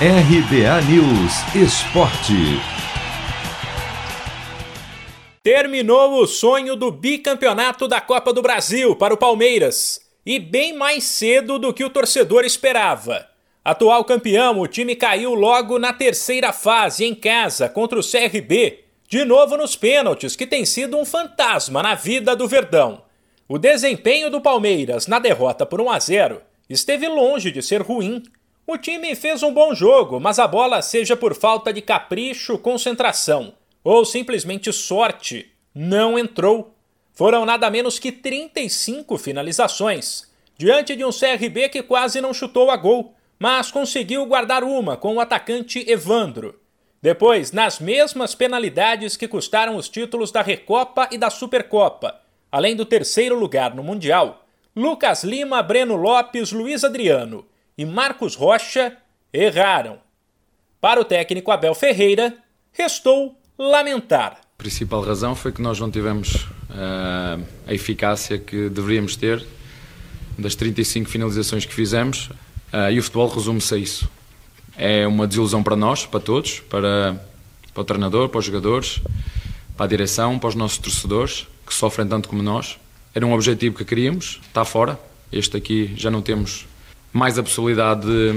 [0.00, 2.34] RBA News Esporte.
[5.40, 10.00] Terminou o sonho do bicampeonato da Copa do Brasil para o Palmeiras.
[10.26, 13.24] E bem mais cedo do que o torcedor esperava.
[13.64, 19.24] Atual campeão, o time caiu logo na terceira fase em casa contra o CRB, de
[19.24, 23.04] novo nos pênaltis, que tem sido um fantasma na vida do Verdão.
[23.48, 28.24] O desempenho do Palmeiras na derrota por 1 a 0 esteve longe de ser ruim.
[28.66, 33.52] O time fez um bom jogo, mas a bola, seja por falta de capricho, concentração
[33.84, 36.74] ou simplesmente sorte, não entrou.
[37.12, 42.76] Foram nada menos que 35 finalizações, diante de um CRB que quase não chutou a
[42.76, 46.58] gol, mas conseguiu guardar uma com o atacante Evandro.
[47.02, 52.18] Depois, nas mesmas penalidades que custaram os títulos da Recopa e da Supercopa,
[52.50, 57.44] além do terceiro lugar no Mundial, Lucas Lima, Breno Lopes, Luiz Adriano
[57.76, 58.96] e Marcos Rocha
[59.32, 59.98] erraram.
[60.80, 62.36] Para o técnico Abel Ferreira,
[62.72, 64.40] restou lamentar.
[64.58, 69.44] A principal razão foi que nós não tivemos uh, a eficácia que deveríamos ter
[70.38, 72.26] das 35 finalizações que fizemos
[72.72, 74.10] uh, e o futebol resume-se a isso.
[74.76, 77.20] É uma desilusão para nós, para todos, para,
[77.72, 79.00] para o treinador, para os jogadores,
[79.76, 82.78] para a direção, para os nossos torcedores que sofrem tanto como nós.
[83.14, 84.98] Era um objetivo que queríamos, está fora.
[85.30, 86.66] Este aqui já não temos
[87.14, 88.32] mais a possibilidade de,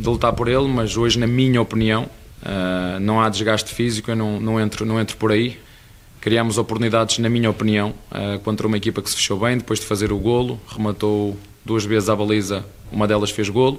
[0.00, 2.08] de lutar por ele, mas hoje, na minha opinião,
[2.42, 5.60] uh, não há desgaste físico, eu não, não, entro, não entro por aí.
[6.18, 9.84] Criámos oportunidades, na minha opinião, uh, contra uma equipa que se fechou bem, depois de
[9.84, 13.78] fazer o golo, rematou duas vezes à baliza, uma delas fez golo,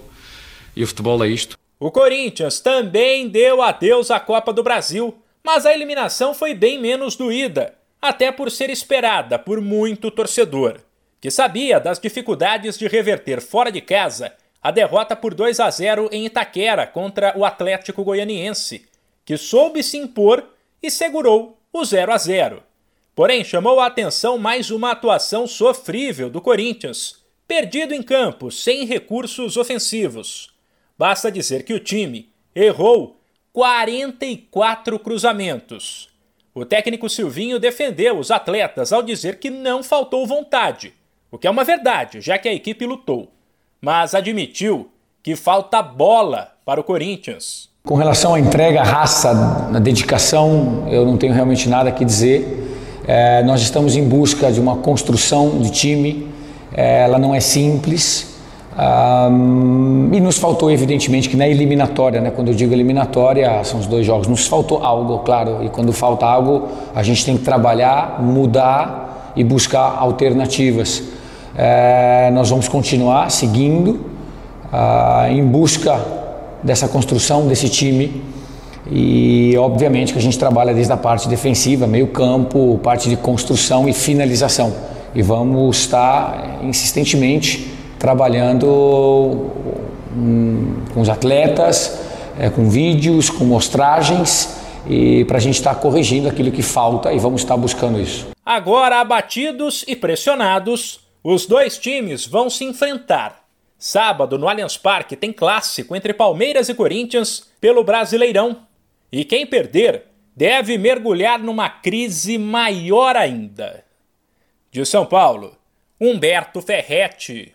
[0.76, 1.58] e o futebol é isto.
[1.80, 7.16] O Corinthians também deu adeus à Copa do Brasil, mas a eliminação foi bem menos
[7.16, 10.78] doída, até por ser esperada por muito torcedor,
[11.20, 14.32] que sabia das dificuldades de reverter fora de casa
[14.64, 18.86] a derrota por 2 a 0 em Itaquera contra o Atlético Goianiense,
[19.26, 20.48] que soube se impor
[20.82, 22.64] e segurou o 0 a 0.
[23.14, 29.58] Porém, chamou a atenção mais uma atuação sofrível do Corinthians, perdido em campo, sem recursos
[29.58, 30.54] ofensivos.
[30.98, 33.20] Basta dizer que o time errou
[33.52, 36.10] 44 cruzamentos.
[36.56, 40.94] O técnico Silvinho defendeu os atletas ao dizer que não faltou vontade,
[41.30, 43.30] o que é uma verdade, já que a equipe lutou
[43.84, 44.88] mas admitiu
[45.22, 47.68] que falta bola para o Corinthians.
[47.86, 53.02] Com relação à entrega, raça, na dedicação, eu não tenho realmente nada a dizer.
[53.06, 56.30] É, nós estamos em busca de uma construção de time,
[56.74, 58.38] é, ela não é simples.
[58.74, 63.86] Um, e nos faltou, evidentemente, que na eliminatória, né, quando eu digo eliminatória, são os
[63.86, 68.24] dois jogos, nos faltou algo, claro, e quando falta algo, a gente tem que trabalhar,
[68.24, 71.04] mudar e buscar alternativas.
[71.56, 74.06] É, nós vamos continuar seguindo
[74.72, 76.00] ah, em busca
[76.64, 78.24] dessa construção desse time
[78.90, 83.88] e obviamente que a gente trabalha desde a parte defensiva, meio campo, parte de construção
[83.88, 84.74] e finalização
[85.14, 88.68] e vamos estar insistentemente trabalhando
[90.16, 92.00] hum, com os atletas,
[92.40, 94.58] é, com vídeos, com mostragens
[94.90, 98.28] e para a gente estar corrigindo aquilo que falta e vamos estar buscando isso.
[98.44, 103.44] Agora abatidos e pressionados, os dois times vão se enfrentar.
[103.78, 108.66] Sábado, no Allianz Parque, tem clássico entre Palmeiras e Corinthians pelo Brasileirão.
[109.12, 110.04] E quem perder
[110.36, 113.84] deve mergulhar numa crise maior ainda.
[114.72, 115.58] De São Paulo,
[116.00, 117.52] Humberto Ferretti.